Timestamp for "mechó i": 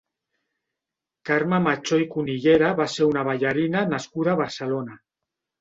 1.67-2.09